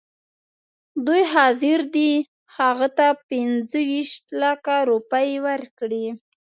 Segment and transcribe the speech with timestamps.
[1.05, 2.11] دوی حاضر دي
[2.57, 6.05] هغه ته پنځه ویشت لکه روپۍ ورکړي.